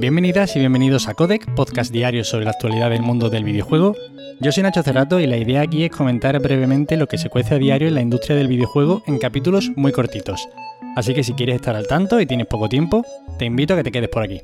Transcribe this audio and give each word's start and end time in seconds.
Bienvenidas 0.00 0.56
y 0.56 0.60
bienvenidos 0.60 1.08
a 1.08 1.14
Codec, 1.14 1.54
podcast 1.54 1.92
diario 1.92 2.24
sobre 2.24 2.46
la 2.46 2.52
actualidad 2.52 2.88
del 2.88 3.02
mundo 3.02 3.28
del 3.28 3.44
videojuego. 3.44 3.94
Yo 4.40 4.50
soy 4.50 4.62
Nacho 4.62 4.82
Cerrato 4.82 5.20
y 5.20 5.26
la 5.26 5.36
idea 5.36 5.60
aquí 5.60 5.84
es 5.84 5.90
comentar 5.90 6.40
brevemente 6.40 6.96
lo 6.96 7.06
que 7.06 7.18
se 7.18 7.28
cuece 7.28 7.56
a 7.56 7.58
diario 7.58 7.88
en 7.88 7.96
la 7.96 8.00
industria 8.00 8.34
del 8.34 8.48
videojuego 8.48 9.02
en 9.06 9.18
capítulos 9.18 9.70
muy 9.76 9.92
cortitos. 9.92 10.48
Así 10.96 11.12
que 11.12 11.22
si 11.22 11.34
quieres 11.34 11.56
estar 11.56 11.76
al 11.76 11.86
tanto 11.86 12.18
y 12.18 12.24
tienes 12.24 12.46
poco 12.46 12.66
tiempo, 12.66 13.04
te 13.38 13.44
invito 13.44 13.74
a 13.74 13.76
que 13.76 13.84
te 13.84 13.92
quedes 13.92 14.08
por 14.08 14.22
aquí. 14.22 14.40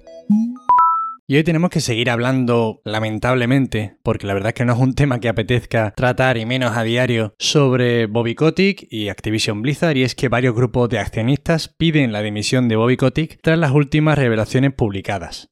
Y 1.29 1.35
hoy 1.35 1.43
tenemos 1.43 1.71
que 1.71 1.81
seguir 1.81 2.09
hablando, 2.09 2.81
lamentablemente, 2.85 3.99
porque 4.05 4.29
la 4.29 4.35
verdad 4.35 4.51
es 4.51 4.55
que 4.55 4.65
no 4.65 4.75
es 4.75 4.79
un 4.79 4.95
tema 4.95 5.19
que 5.19 5.29
apetezca 5.29 5.93
tratar 5.97 6.37
y 6.37 6.47
menos 6.47 6.77
a 6.77 6.85
diario, 6.85 7.35
sobre 7.41 8.07
Bobby 8.07 8.37
Kotick 8.37 8.87
y 8.93 9.09
Activision 9.09 9.61
Blizzard, 9.61 9.97
y 9.97 10.05
es 10.05 10.15
que 10.15 10.29
varios 10.29 10.55
grupos 10.55 10.89
de 10.89 11.01
accionistas 11.01 11.67
piden 11.67 12.13
la 12.13 12.23
dimisión 12.23 12.69
de 12.69 12.77
Bobby 12.77 12.97
Kotick 12.97 13.41
tras 13.43 13.59
las 13.59 13.73
últimas 13.73 14.17
revelaciones 14.17 14.73
publicadas. 14.73 15.51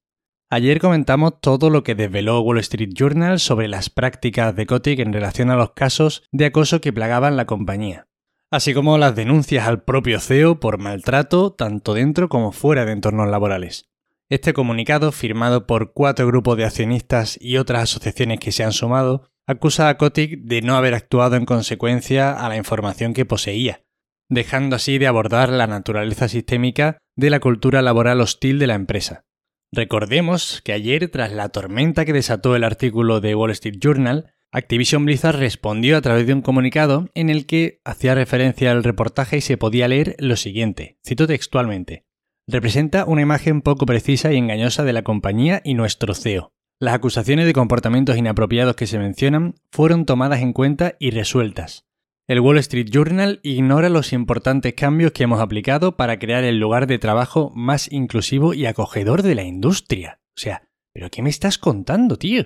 Ayer 0.48 0.78
comentamos 0.78 1.40
todo 1.40 1.70
lo 1.70 1.82
que 1.82 1.96
desveló 1.96 2.40
Wall 2.42 2.58
Street 2.60 2.90
Journal 2.94 3.40
sobre 3.40 3.66
las 3.66 3.90
prácticas 3.90 4.54
de 4.54 4.66
Kotick 4.66 5.00
en 5.00 5.12
relación 5.12 5.50
a 5.50 5.56
los 5.56 5.72
casos 5.72 6.22
de 6.30 6.44
acoso 6.44 6.80
que 6.80 6.92
plagaban 6.92 7.36
la 7.36 7.46
compañía, 7.46 8.06
así 8.52 8.74
como 8.74 8.96
las 8.96 9.16
denuncias 9.16 9.66
al 9.66 9.82
propio 9.82 10.20
CEO 10.20 10.60
por 10.60 10.78
maltrato 10.78 11.52
tanto 11.52 11.94
dentro 11.94 12.28
como 12.28 12.52
fuera 12.52 12.84
de 12.84 12.92
entornos 12.92 13.28
laborales. 13.28 13.90
Este 14.30 14.54
comunicado, 14.54 15.12
firmado 15.12 15.66
por 15.66 15.92
cuatro 15.92 16.26
grupos 16.26 16.56
de 16.56 16.64
accionistas 16.64 17.38
y 17.38 17.58
otras 17.58 17.82
asociaciones 17.82 18.40
que 18.40 18.52
se 18.52 18.64
han 18.64 18.72
sumado, 18.72 19.28
acusa 19.46 19.90
a 19.90 19.98
Kotick 19.98 20.40
de 20.40 20.62
no 20.62 20.76
haber 20.76 20.94
actuado 20.94 21.36
en 21.36 21.44
consecuencia 21.44 22.32
a 22.32 22.48
la 22.48 22.56
información 22.56 23.12
que 23.12 23.26
poseía, 23.26 23.82
dejando 24.30 24.76
así 24.76 24.96
de 24.96 25.08
abordar 25.08 25.50
la 25.50 25.66
naturaleza 25.66 26.28
sistémica 26.28 26.96
de 27.16 27.28
la 27.28 27.40
cultura 27.40 27.82
laboral 27.82 28.22
hostil 28.22 28.58
de 28.58 28.66
la 28.66 28.74
empresa. 28.74 29.26
Recordemos 29.70 30.62
que 30.64 30.72
ayer, 30.72 31.10
tras 31.10 31.30
la 31.30 31.50
tormenta 31.50 32.06
que 32.06 32.14
desató 32.14 32.56
el 32.56 32.64
artículo 32.64 33.20
de 33.20 33.34
Wall 33.34 33.50
Street 33.50 33.78
Journal, 33.78 34.32
Activision 34.52 35.04
Blizzard 35.04 35.36
respondió 35.36 35.98
a 35.98 36.00
través 36.00 36.26
de 36.26 36.32
un 36.32 36.40
comunicado 36.40 37.10
en 37.14 37.28
el 37.28 37.44
que 37.44 37.80
hacía 37.84 38.14
referencia 38.14 38.70
al 38.70 38.84
reportaje 38.84 39.36
y 39.36 39.40
se 39.42 39.58
podía 39.58 39.86
leer 39.86 40.16
lo 40.18 40.36
siguiente, 40.36 40.96
cito 41.04 41.26
textualmente 41.26 42.06
representa 42.46 43.04
una 43.04 43.22
imagen 43.22 43.62
poco 43.62 43.86
precisa 43.86 44.32
y 44.32 44.36
engañosa 44.36 44.84
de 44.84 44.92
la 44.92 45.02
compañía 45.02 45.60
y 45.64 45.74
nuestro 45.74 46.14
CEO. 46.14 46.52
Las 46.80 46.94
acusaciones 46.94 47.46
de 47.46 47.52
comportamientos 47.52 48.16
inapropiados 48.16 48.76
que 48.76 48.86
se 48.86 48.98
mencionan 48.98 49.54
fueron 49.70 50.06
tomadas 50.06 50.40
en 50.40 50.52
cuenta 50.52 50.96
y 50.98 51.10
resueltas. 51.10 51.86
El 52.26 52.40
Wall 52.40 52.58
Street 52.58 52.88
Journal 52.90 53.40
ignora 53.42 53.90
los 53.90 54.12
importantes 54.12 54.74
cambios 54.74 55.12
que 55.12 55.24
hemos 55.24 55.40
aplicado 55.40 55.96
para 55.96 56.18
crear 56.18 56.42
el 56.42 56.58
lugar 56.58 56.86
de 56.86 56.98
trabajo 56.98 57.52
más 57.54 57.92
inclusivo 57.92 58.54
y 58.54 58.66
acogedor 58.66 59.22
de 59.22 59.34
la 59.34 59.42
industria. 59.42 60.20
O 60.30 60.40
sea, 60.40 60.66
¿pero 60.92 61.10
qué 61.10 61.22
me 61.22 61.30
estás 61.30 61.58
contando, 61.58 62.16
tío? 62.16 62.44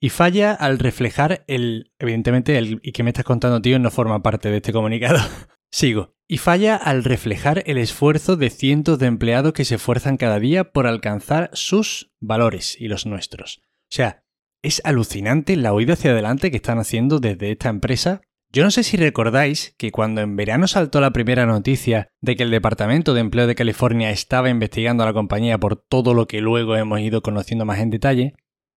Y 0.00 0.08
falla 0.08 0.52
al 0.52 0.78
reflejar 0.78 1.44
el... 1.46 1.92
Evidentemente, 1.98 2.58
el 2.58 2.80
y 2.82 2.92
que 2.92 3.02
me 3.02 3.10
estás 3.10 3.24
contando, 3.24 3.62
tío, 3.62 3.78
no 3.78 3.90
forma 3.90 4.22
parte 4.22 4.50
de 4.50 4.56
este 4.56 4.72
comunicado. 4.72 5.18
Sigo. 5.70 6.14
Y 6.32 6.38
falla 6.38 6.76
al 6.76 7.02
reflejar 7.02 7.64
el 7.66 7.76
esfuerzo 7.76 8.36
de 8.36 8.50
cientos 8.50 9.00
de 9.00 9.06
empleados 9.06 9.52
que 9.52 9.64
se 9.64 9.74
esfuerzan 9.74 10.16
cada 10.16 10.38
día 10.38 10.70
por 10.70 10.86
alcanzar 10.86 11.50
sus 11.54 12.12
valores 12.20 12.80
y 12.80 12.86
los 12.86 13.04
nuestros. 13.04 13.62
O 13.64 13.96
sea, 13.96 14.22
es 14.62 14.80
alucinante 14.84 15.56
la 15.56 15.74
huida 15.74 15.94
hacia 15.94 16.12
adelante 16.12 16.52
que 16.52 16.58
están 16.58 16.78
haciendo 16.78 17.18
desde 17.18 17.50
esta 17.50 17.68
empresa. 17.68 18.20
Yo 18.52 18.62
no 18.62 18.70
sé 18.70 18.84
si 18.84 18.96
recordáis 18.96 19.74
que 19.76 19.90
cuando 19.90 20.20
en 20.20 20.36
verano 20.36 20.68
saltó 20.68 21.00
la 21.00 21.10
primera 21.10 21.46
noticia 21.46 22.06
de 22.20 22.36
que 22.36 22.44
el 22.44 22.52
Departamento 22.52 23.12
de 23.12 23.22
Empleo 23.22 23.48
de 23.48 23.56
California 23.56 24.12
estaba 24.12 24.50
investigando 24.50 25.02
a 25.02 25.06
la 25.06 25.12
compañía 25.12 25.58
por 25.58 25.74
todo 25.74 26.14
lo 26.14 26.28
que 26.28 26.40
luego 26.40 26.76
hemos 26.76 27.00
ido 27.00 27.22
conociendo 27.22 27.64
más 27.64 27.80
en 27.80 27.90
detalle, 27.90 28.34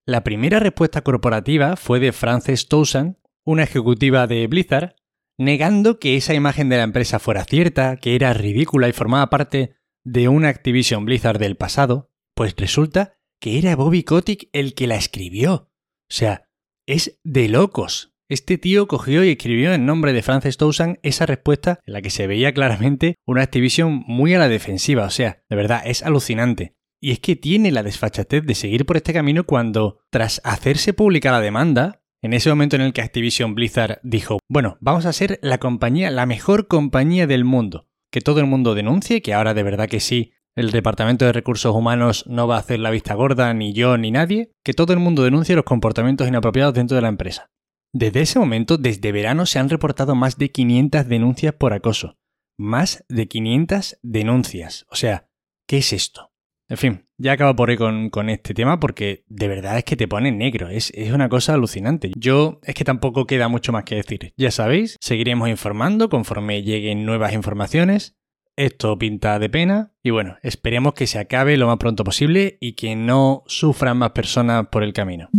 la 0.08 0.24
primera 0.24 0.60
respuesta 0.60 1.04
corporativa 1.04 1.76
fue 1.76 2.00
de 2.00 2.14
Frances 2.14 2.68
Towson, 2.68 3.20
una 3.46 3.62
ejecutiva 3.62 4.26
de 4.26 4.48
Blizzard, 4.48 4.96
negando 5.38 6.00
que 6.00 6.16
esa 6.16 6.34
imagen 6.34 6.70
de 6.70 6.78
la 6.78 6.84
empresa 6.84 7.20
fuera 7.20 7.46
cierta, 7.46 7.98
que 7.98 8.16
era 8.16 8.34
ridícula 8.34 8.88
y 8.88 8.94
formaba 8.94 9.30
parte 9.30 9.76
de 10.04 10.28
una 10.28 10.50
Activision 10.50 11.06
Blizzard 11.06 11.40
del 11.40 11.56
pasado, 11.56 12.12
pues 12.36 12.56
resulta 12.56 13.16
que 13.40 13.58
era 13.58 13.76
Bobby 13.76 14.04
Kotick 14.04 14.50
el 14.54 14.74
que 14.74 14.88
la 14.88 14.96
escribió. 14.96 15.54
O 15.54 16.16
sea, 16.16 16.50
es 16.86 17.20
de 17.24 17.48
locos. 17.50 18.14
Este 18.30 18.58
tío 18.58 18.88
cogió 18.88 19.24
y 19.24 19.30
escribió 19.30 19.74
en 19.74 19.86
nombre 19.86 20.14
de 20.14 20.24
Frances 20.24 20.58
Towson 20.58 20.98
esa 21.04 21.26
respuesta 21.26 21.80
en 21.86 21.94
la 21.94 22.02
que 22.02 22.10
se 22.10 22.26
veía 22.26 22.54
claramente 22.54 23.16
una 23.26 23.44
Activision 23.44 24.04
muy 24.08 24.34
a 24.34 24.40
la 24.40 24.48
defensiva. 24.48 25.06
O 25.06 25.10
sea, 25.10 25.44
de 25.50 25.56
verdad, 25.56 25.82
es 25.86 26.04
alucinante. 26.04 26.76
Y 27.02 27.12
es 27.12 27.20
que 27.20 27.36
tiene 27.36 27.72
la 27.72 27.84
desfachatez 27.84 28.46
de 28.46 28.56
seguir 28.56 28.86
por 28.86 28.96
este 28.96 29.14
camino 29.14 29.44
cuando, 29.44 30.00
tras 30.10 30.40
hacerse 30.46 30.94
pública 30.94 31.34
la 31.34 31.42
demanda, 31.42 32.03
en 32.24 32.32
ese 32.34 32.50
momento 32.50 32.78
en 32.78 32.82
el 32.82 32.94
que 32.94 33.02
Activision 33.02 33.54
Blizzard 33.54 34.00
dijo, 34.02 34.40
bueno, 34.50 34.78
vamos 34.80 35.06
a 35.06 35.12
ser 35.12 35.40
la 35.42 35.58
compañía, 35.58 36.10
la 36.10 36.26
mejor 36.26 36.70
compañía 36.70 37.28
del 37.28 37.44
mundo. 37.44 37.86
Que 38.12 38.22
todo 38.22 38.40
el 38.40 38.46
mundo 38.46 38.76
denuncie, 38.76 39.22
que 39.22 39.34
ahora 39.34 39.54
de 39.54 39.64
verdad 39.64 39.90
que 39.90 40.00
sí, 40.00 40.32
el 40.56 40.72
Departamento 40.72 41.26
de 41.26 41.34
Recursos 41.34 41.76
Humanos 41.76 42.24
no 42.26 42.48
va 42.48 42.56
a 42.56 42.60
hacer 42.60 42.80
la 42.80 42.92
vista 42.92 43.14
gorda, 43.14 43.54
ni 43.54 43.74
yo, 43.74 43.98
ni 43.98 44.10
nadie, 44.10 44.54
que 44.64 44.74
todo 44.74 44.94
el 44.94 45.00
mundo 45.00 45.24
denuncie 45.24 45.56
los 45.56 45.66
comportamientos 45.66 46.26
inapropiados 46.26 46.74
dentro 46.74 46.96
de 46.96 47.02
la 47.02 47.10
empresa. 47.10 47.50
Desde 47.92 48.22
ese 48.22 48.40
momento, 48.40 48.78
desde 48.78 49.12
verano, 49.12 49.46
se 49.46 49.60
han 49.60 49.70
reportado 49.70 50.16
más 50.16 50.38
de 50.38 50.50
500 50.50 51.08
denuncias 51.08 51.54
por 51.56 51.74
acoso. 51.74 52.18
Más 52.58 53.04
de 53.10 53.28
500 53.28 54.00
denuncias. 54.02 54.86
O 54.90 54.96
sea, 54.96 55.28
¿qué 55.68 55.80
es 55.80 55.92
esto? 55.92 56.33
En 56.70 56.78
fin, 56.78 57.06
ya 57.18 57.34
acabo 57.34 57.56
por 57.56 57.70
ahí 57.70 57.78
con, 57.78 58.30
este 58.30 58.54
tema 58.54 58.80
porque 58.80 59.26
de 59.28 59.48
verdad 59.48 59.78
es 59.78 59.84
que 59.84 59.98
te 59.98 60.08
pone 60.08 60.32
negro, 60.32 60.70
es, 60.70 60.92
es, 60.96 61.12
una 61.12 61.30
cosa 61.30 61.54
alucinante. 61.54 62.12
Yo 62.16 62.60
es 62.64 62.74
que 62.74 62.86
tampoco 62.86 63.28
queda 63.28 63.48
mucho 63.48 63.72
más 63.72 63.84
que 63.84 63.96
decir. 63.96 64.34
Ya 64.38 64.50
sabéis, 64.50 64.98
seguiremos 65.02 65.50
informando 65.50 66.10
conforme 66.10 66.64
lleguen 66.64 67.06
nuevas 67.06 67.34
informaciones. 67.34 68.16
Esto 68.56 68.98
pinta 68.98 69.40
de 69.40 69.50
pena 69.50 69.94
y 70.04 70.12
bueno, 70.12 70.38
esperemos 70.44 70.94
que 70.94 71.08
se 71.08 71.20
acabe 71.20 71.58
lo 71.58 71.68
más 71.68 71.78
pronto 71.78 72.04
posible 72.04 72.58
y 72.62 72.74
que 72.74 72.96
no 72.96 73.44
sufran 73.48 73.98
más 73.98 74.12
personas 74.12 74.68
por 74.68 74.84
el 74.84 74.94
camino. 74.94 75.30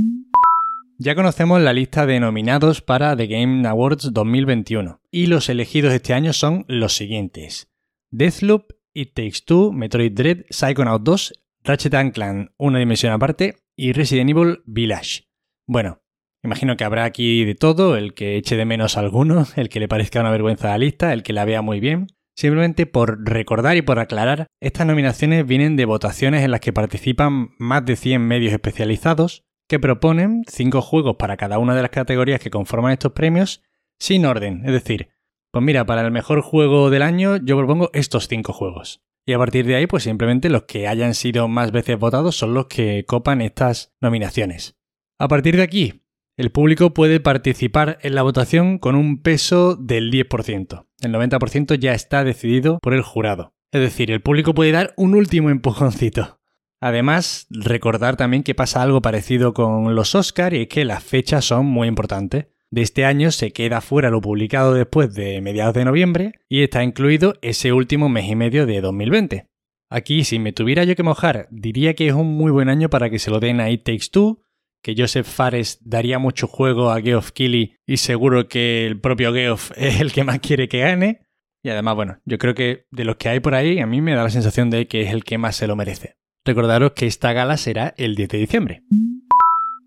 Ya 0.99 1.15
conocemos 1.15 1.61
la 1.61 1.73
lista 1.73 2.07
de 2.07 2.21
nominados 2.21 2.81
para 2.81 3.17
The 3.17 3.27
Game 3.27 3.67
Awards 3.67 4.13
2021 4.13 5.01
y 5.11 5.27
los 5.27 5.49
elegidos 5.49 5.93
este 5.93 6.15
año 6.15 6.33
son 6.33 6.65
los 6.69 6.95
siguientes. 6.95 7.69
Deathloop, 8.11 8.71
It 8.95 9.15
Takes 9.15 9.41
Two, 9.45 9.73
Metroid 9.73 10.13
Dread, 10.13 10.45
Psychonaut 10.49 11.03
2, 11.03 11.35
Ratchet 11.65 12.13
Clank, 12.13 12.53
una 12.57 12.79
dimensión 12.79 13.13
aparte, 13.13 13.57
y 13.77 13.93
Resident 13.93 14.31
Evil 14.31 14.63
Village. 14.67 15.25
Bueno, 15.67 16.03
imagino 16.43 16.77
que 16.77 16.85
habrá 16.85 17.05
aquí 17.05 17.45
de 17.45 17.55
todo, 17.55 17.97
el 17.97 18.15
que 18.15 18.37
eche 18.37 18.57
de 18.57 18.65
menos 18.65 18.97
a 18.97 19.01
alguno, 19.01 19.47
el 19.57 19.69
que 19.69 19.81
le 19.81 19.89
parezca 19.89 20.21
una 20.21 20.31
vergüenza 20.31 20.69
a 20.69 20.73
la 20.73 20.79
lista, 20.79 21.13
el 21.13 21.23
que 21.23 21.33
la 21.33 21.45
vea 21.45 21.63
muy 21.63 21.81
bien. 21.81 22.07
Simplemente 22.37 22.87
por 22.87 23.25
recordar 23.25 23.77
y 23.77 23.83
por 23.83 23.99
aclarar, 23.99 24.49
estas 24.61 24.87
nominaciones 24.87 25.47
vienen 25.47 25.77
de 25.77 25.85
votaciones 25.85 26.43
en 26.43 26.51
las 26.51 26.61
que 26.61 26.73
participan 26.73 27.51
más 27.59 27.85
de 27.85 27.97
100 27.97 28.23
medios 28.23 28.53
especializados 28.53 29.45
que 29.69 29.79
proponen 29.79 30.43
5 30.49 30.83
juegos 30.83 31.17
para 31.17 31.37
cada 31.37 31.59
una 31.59 31.75
de 31.75 31.83
las 31.83 31.91
categorías 31.91 32.41
que 32.41 32.51
conforman 32.51 32.93
estos 32.93 33.13
premios 33.13 33.63
sin 33.99 34.27
orden, 34.27 34.63
es 34.65 34.73
decir, 34.73 35.14
pues 35.55 35.65
mira, 35.65 35.87
para 35.87 36.01
el 36.01 36.11
mejor 36.11 36.41
juego 36.41 36.91
del 36.91 37.03
año 37.03 37.37
yo 37.37 37.57
propongo 37.57 37.89
estos 37.93 38.27
cinco 38.27 38.53
juegos. 38.53 39.05
Y 39.25 39.35
a 39.35 39.39
partir 39.39 39.65
de 39.65 39.77
ahí, 39.77 39.87
pues 39.87 40.03
simplemente 40.03 40.51
los 40.51 40.65
que 40.65 40.89
hayan 40.89 41.15
sido 41.15 41.47
más 41.47 41.71
veces 41.71 41.97
votados 41.97 42.37
son 42.37 42.55
los 42.55 42.67
que 42.67 43.05
copan 43.07 43.41
estas 43.41 43.95
nominaciones. 44.01 44.77
A 45.17 45.29
partir 45.29 45.57
de 45.57 45.63
aquí, 45.63 46.03
el 46.37 46.51
público 46.51 46.93
puede 46.93 47.21
participar 47.21 47.99
en 48.03 48.17
la 48.17 48.23
votación 48.23 48.81
con 48.81 48.97
un 48.97 49.23
peso 49.23 49.77
del 49.77 50.11
10%. 50.11 50.87
El 51.03 51.15
90% 51.15 51.79
ya 51.79 51.95
está 51.95 52.25
decidido 52.25 52.81
por 52.81 52.93
el 52.93 53.03
jurado. 53.03 53.55
Es 53.71 53.81
decir, 53.81 54.11
el 54.11 54.23
público 54.23 54.55
puede 54.55 54.73
dar 54.73 54.93
un 54.97 55.15
último 55.15 55.51
empujoncito. 55.51 56.41
Además, 56.81 57.47
recordar 57.49 58.17
también 58.17 58.43
que 58.43 58.57
pasa 58.57 58.83
algo 58.83 59.03
parecido 59.03 59.55
con 59.55 59.95
los 59.95 60.17
Oscar 60.17 60.53
y 60.53 60.63
es 60.63 60.69
que 60.69 60.85
las 60.85 61.05
fechas 61.05 61.45
son 61.45 61.67
muy 61.67 61.87
importantes 61.87 62.47
de 62.75 62.83
este 62.83 63.05
año 63.05 63.31
se 63.31 63.53
queda 63.53 63.81
fuera 63.81 64.11
lo 64.11 64.21
publicado 64.21 64.75
después 64.75 65.15
de 65.15 65.41
mediados 65.41 65.75
de 65.75 65.85
noviembre 65.85 66.41
y 66.49 66.65
está 66.65 66.83
incluido 66.83 67.35
ese 67.41 67.73
último 67.73 68.09
mes 68.09 68.29
y 68.29 68.35
medio 68.35 68.67
de 68.67 68.81
2020. 68.81 69.47
Aquí, 69.91 70.25
si 70.25 70.41
me 70.41 70.53
tuviera 70.53 70.83
yo 70.83 70.97
que 70.97 71.05
mojar, 71.05 71.47
diría 71.53 71.95
que 71.95 72.09
es 72.09 72.15
un 72.15 72.35
muy 72.35 72.51
buen 72.51 72.69
año 72.69 72.91
para 72.91 73.11
que 73.11 73.21
se 73.21 73.31
lo 73.31 73.39
den 73.39 73.61
a 73.61 73.71
It 73.71 73.85
Takes 73.85 74.09
Two, 74.11 74.43
que 74.83 74.97
Joseph 74.99 75.25
Fares 75.25 75.79
daría 75.83 76.19
mucho 76.19 76.49
juego 76.49 76.91
a 76.91 77.01
Geoff 77.01 77.31
Keighley 77.31 77.77
y 77.87 77.99
seguro 77.99 78.49
que 78.49 78.87
el 78.87 79.01
propio 79.01 79.33
Geoff 79.33 79.71
es 79.77 80.01
el 80.01 80.11
que 80.11 80.25
más 80.25 80.41
quiere 80.41 80.67
que 80.67 80.81
gane. 80.81 81.21
Y 81.63 81.69
además, 81.69 81.95
bueno, 81.95 82.19
yo 82.25 82.39
creo 82.39 82.55
que 82.55 82.87
de 82.91 83.05
los 83.05 83.17
que 83.17 83.29
hay 83.29 83.39
por 83.39 83.55
ahí, 83.55 83.79
a 83.79 83.87
mí 83.87 84.03
me 84.03 84.17
da 84.17 84.25
la 84.25 84.31
sensación 84.31 84.69
de 84.71 84.89
que 84.89 85.03
es 85.03 85.13
el 85.13 85.23
que 85.23 85.39
más 85.39 85.55
se 85.55 85.69
lo 85.69 85.77
merece. 85.77 86.17
Recordaros 86.45 86.91
que 86.91 87.07
esta 87.07 87.33
gala 87.33 87.57
será 87.57 87.95
el 87.97 88.17
10 88.17 88.29
de 88.31 88.39
diciembre. 88.39 88.83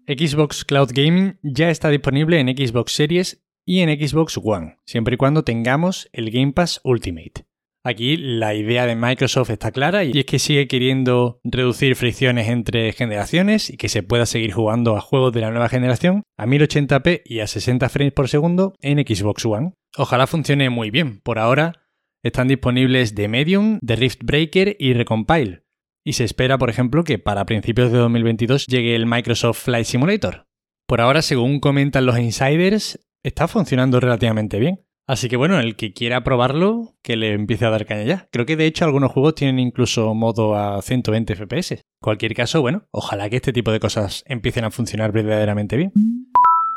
Xbox 0.07 0.63
Cloud 0.63 0.91
Gaming 0.93 1.37
ya 1.43 1.69
está 1.69 1.89
disponible 1.89 2.39
en 2.39 2.47
Xbox 2.47 2.93
Series 2.93 3.43
y 3.65 3.81
en 3.81 3.89
Xbox 3.89 4.39
One, 4.41 4.77
siempre 4.85 5.15
y 5.15 5.17
cuando 5.17 5.43
tengamos 5.43 6.07
el 6.13 6.31
Game 6.31 6.53
Pass 6.53 6.79
Ultimate. 6.85 7.45
Aquí 7.83 8.15
la 8.15 8.55
idea 8.55 8.85
de 8.85 8.95
Microsoft 8.95 9.49
está 9.49 9.71
clara 9.71 10.05
y 10.05 10.17
es 10.17 10.25
que 10.25 10.39
sigue 10.39 10.69
queriendo 10.69 11.41
reducir 11.43 11.97
fricciones 11.97 12.47
entre 12.47 12.93
generaciones 12.93 13.69
y 13.69 13.75
que 13.75 13.89
se 13.89 14.01
pueda 14.01 14.25
seguir 14.25 14.53
jugando 14.53 14.95
a 14.95 15.01
juegos 15.01 15.33
de 15.33 15.41
la 15.41 15.51
nueva 15.51 15.67
generación 15.67 16.23
a 16.37 16.45
1080p 16.45 17.23
y 17.25 17.41
a 17.41 17.47
60 17.47 17.89
frames 17.89 18.13
por 18.13 18.29
segundo 18.29 18.75
en 18.79 18.99
Xbox 18.99 19.45
One. 19.45 19.73
Ojalá 19.97 20.25
funcione 20.25 20.69
muy 20.69 20.89
bien. 20.89 21.19
Por 21.19 21.37
ahora 21.37 21.73
están 22.23 22.47
disponibles 22.47 23.13
de 23.13 23.27
Medium, 23.27 23.79
de 23.81 23.97
Rift 23.97 24.21
Breaker 24.23 24.77
y 24.79 24.93
Recompile. 24.93 25.66
Y 26.07 26.13
se 26.13 26.23
espera, 26.23 26.57
por 26.57 26.69
ejemplo, 26.69 27.03
que 27.03 27.19
para 27.19 27.45
principios 27.45 27.91
de 27.91 27.97
2022 27.97 28.67
llegue 28.67 28.95
el 28.95 29.05
Microsoft 29.05 29.65
Flight 29.65 29.85
Simulator. 29.85 30.47
Por 30.87 31.01
ahora, 31.01 31.21
según 31.21 31.59
comentan 31.59 32.05
los 32.05 32.17
insiders, 32.17 33.05
está 33.23 33.49
funcionando 33.49 33.99
relativamente 33.99 34.57
bien. 34.57 34.85
Así 35.05 35.27
que 35.27 35.35
bueno, 35.35 35.59
el 35.59 35.75
que 35.75 35.91
quiera 35.91 36.23
probarlo, 36.23 36.95
que 37.03 37.17
le 37.17 37.33
empiece 37.33 37.65
a 37.65 37.71
dar 37.71 37.85
caña 37.85 38.03
ya. 38.03 38.29
Creo 38.31 38.45
que 38.45 38.55
de 38.55 38.67
hecho 38.67 38.85
algunos 38.85 39.11
juegos 39.11 39.35
tienen 39.35 39.59
incluso 39.59 40.13
modo 40.13 40.55
a 40.55 40.81
120 40.81 41.35
FPS. 41.35 41.81
Cualquier 42.01 42.33
caso, 42.35 42.61
bueno, 42.61 42.87
ojalá 42.91 43.29
que 43.29 43.35
este 43.35 43.51
tipo 43.51 43.73
de 43.73 43.81
cosas 43.81 44.23
empiecen 44.27 44.63
a 44.63 44.71
funcionar 44.71 45.11
verdaderamente 45.11 45.75
bien. 45.75 45.91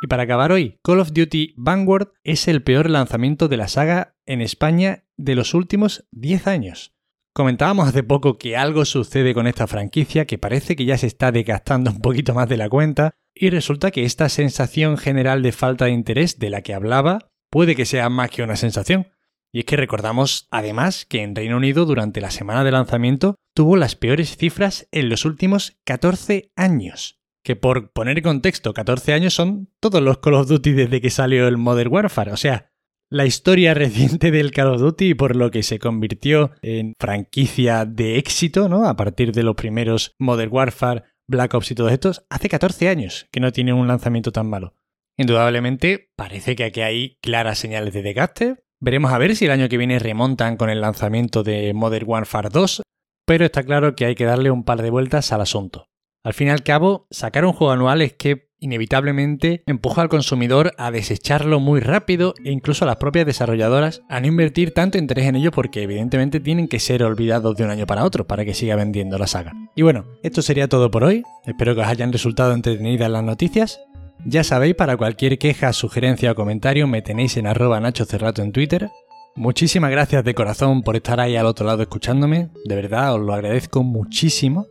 Y 0.02 0.08
para 0.08 0.24
acabar 0.24 0.50
hoy, 0.50 0.80
Call 0.82 0.98
of 0.98 1.12
Duty 1.12 1.54
Vanguard 1.56 2.08
es 2.24 2.48
el 2.48 2.64
peor 2.64 2.90
lanzamiento 2.90 3.46
de 3.46 3.58
la 3.58 3.68
saga 3.68 4.16
en 4.26 4.40
España 4.40 5.04
de 5.16 5.36
los 5.36 5.54
últimos 5.54 6.08
10 6.10 6.48
años. 6.48 6.94
Comentábamos 7.32 7.88
hace 7.88 8.02
poco 8.02 8.38
que 8.38 8.56
algo 8.56 8.84
sucede 8.84 9.34
con 9.34 9.46
esta 9.46 9.68
franquicia 9.68 10.26
que 10.26 10.36
parece 10.36 10.74
que 10.74 10.84
ya 10.84 10.98
se 10.98 11.06
está 11.06 11.30
desgastando 11.30 11.92
un 11.92 12.00
poquito 12.00 12.34
más 12.34 12.48
de 12.48 12.56
la 12.56 12.68
cuenta 12.68 13.12
y 13.34 13.50
resulta 13.50 13.92
que 13.92 14.04
esta 14.04 14.28
sensación 14.28 14.98
general 14.98 15.40
de 15.42 15.52
falta 15.52 15.84
de 15.84 15.92
interés 15.92 16.40
de 16.40 16.50
la 16.50 16.62
que 16.62 16.74
hablaba 16.74 17.30
puede 17.48 17.76
que 17.76 17.86
sea 17.86 18.08
más 18.08 18.30
que 18.30 18.42
una 18.42 18.56
sensación. 18.56 19.08
Y 19.52 19.60
es 19.60 19.64
que 19.64 19.76
recordamos 19.76 20.48
además 20.50 21.06
que 21.06 21.22
en 21.22 21.36
Reino 21.36 21.56
Unido 21.56 21.84
durante 21.84 22.20
la 22.20 22.32
semana 22.32 22.64
de 22.64 22.72
lanzamiento 22.72 23.36
tuvo 23.54 23.76
las 23.76 23.94
peores 23.94 24.36
cifras 24.36 24.88
en 24.90 25.08
los 25.08 25.24
últimos 25.24 25.78
14 25.84 26.52
años. 26.56 27.20
Que 27.44 27.56
por 27.56 27.92
poner 27.92 28.22
contexto, 28.22 28.74
14 28.74 29.12
años 29.12 29.34
son 29.34 29.68
todos 29.80 30.02
los 30.02 30.18
Call 30.18 30.34
of 30.34 30.48
Duty 30.48 30.72
desde 30.72 31.00
que 31.00 31.10
salió 31.10 31.48
el 31.48 31.56
Modern 31.56 31.92
Warfare. 31.92 32.32
O 32.32 32.36
sea, 32.36 32.69
la 33.10 33.26
historia 33.26 33.74
reciente 33.74 34.30
del 34.30 34.52
Call 34.52 34.68
of 34.68 34.80
Duty 34.80 35.10
y 35.10 35.14
por 35.14 35.36
lo 35.36 35.50
que 35.50 35.62
se 35.62 35.78
convirtió 35.78 36.52
en 36.62 36.94
franquicia 36.98 37.84
de 37.84 38.16
éxito, 38.16 38.68
¿no? 38.68 38.88
A 38.88 38.96
partir 38.96 39.32
de 39.32 39.42
los 39.42 39.56
primeros 39.56 40.14
Modern 40.18 40.52
Warfare, 40.52 41.02
Black 41.28 41.54
Ops 41.54 41.72
y 41.72 41.74
todos 41.74 41.92
estos, 41.92 42.24
hace 42.30 42.48
14 42.48 42.88
años 42.88 43.28
que 43.30 43.40
no 43.40 43.52
tiene 43.52 43.72
un 43.72 43.88
lanzamiento 43.88 44.32
tan 44.32 44.48
malo. 44.48 44.74
Indudablemente, 45.16 46.10
parece 46.16 46.56
que 46.56 46.64
aquí 46.64 46.80
hay 46.80 47.18
claras 47.20 47.58
señales 47.58 47.92
de 47.92 48.02
desgaste. 48.02 48.64
Veremos 48.80 49.12
a 49.12 49.18
ver 49.18 49.36
si 49.36 49.44
el 49.44 49.50
año 49.50 49.68
que 49.68 49.76
viene 49.76 49.98
remontan 49.98 50.56
con 50.56 50.70
el 50.70 50.80
lanzamiento 50.80 51.42
de 51.42 51.74
Modern 51.74 52.08
Warfare 52.08 52.48
2, 52.48 52.82
pero 53.26 53.44
está 53.44 53.62
claro 53.62 53.94
que 53.94 54.06
hay 54.06 54.14
que 54.14 54.24
darle 54.24 54.50
un 54.50 54.64
par 54.64 54.80
de 54.80 54.90
vueltas 54.90 55.30
al 55.32 55.42
asunto. 55.42 55.86
Al 56.24 56.32
fin 56.32 56.48
y 56.48 56.50
al 56.50 56.62
cabo, 56.62 57.06
sacar 57.10 57.44
un 57.44 57.52
juego 57.52 57.72
anual 57.72 58.02
es 58.02 58.14
que 58.14 58.49
inevitablemente 58.60 59.62
empuja 59.66 60.02
al 60.02 60.08
consumidor 60.08 60.72
a 60.78 60.90
desecharlo 60.90 61.58
muy 61.60 61.80
rápido 61.80 62.34
e 62.44 62.52
incluso 62.52 62.84
a 62.84 62.88
las 62.88 62.96
propias 62.96 63.26
desarrolladoras 63.26 64.02
a 64.08 64.20
no 64.20 64.26
invertir 64.26 64.72
tanto 64.72 64.98
interés 64.98 65.26
en 65.26 65.36
ello 65.36 65.50
porque 65.50 65.82
evidentemente 65.82 66.40
tienen 66.40 66.68
que 66.68 66.78
ser 66.78 67.02
olvidados 67.02 67.56
de 67.56 67.64
un 67.64 67.70
año 67.70 67.86
para 67.86 68.04
otro 68.04 68.26
para 68.26 68.44
que 68.44 68.54
siga 68.54 68.76
vendiendo 68.76 69.18
la 69.18 69.26
saga. 69.26 69.52
Y 69.74 69.82
bueno, 69.82 70.04
esto 70.22 70.42
sería 70.42 70.68
todo 70.68 70.90
por 70.90 71.04
hoy. 71.04 71.22
Espero 71.46 71.74
que 71.74 71.80
os 71.80 71.88
hayan 71.88 72.12
resultado 72.12 72.52
entretenidas 72.52 73.10
las 73.10 73.24
noticias 73.24 73.80
ya 74.24 74.44
sabéis, 74.44 74.74
para 74.74 74.96
cualquier 74.96 75.38
queja, 75.38 75.72
sugerencia 75.72 76.32
o 76.32 76.34
comentario 76.34 76.86
me 76.86 77.02
tenéis 77.02 77.36
en 77.36 77.46
arroba 77.46 77.80
Nacho 77.80 78.04
Cerrato 78.04 78.42
en 78.42 78.52
Twitter. 78.52 78.90
Muchísimas 79.34 79.90
gracias 79.90 80.24
de 80.24 80.34
corazón 80.34 80.82
por 80.82 80.96
estar 80.96 81.20
ahí 81.20 81.36
al 81.36 81.46
otro 81.46 81.66
lado 81.66 81.82
escuchándome, 81.82 82.50
de 82.64 82.74
verdad 82.74 83.14
os 83.14 83.20
lo 83.20 83.32
agradezco 83.32 83.82
muchísimo. 83.82 84.66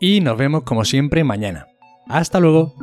Y 0.00 0.20
nos 0.20 0.38
vemos 0.38 0.62
como 0.62 0.84
siempre 0.84 1.22
mañana. 1.22 1.66
Hasta 2.08 2.40
luego. 2.40 2.74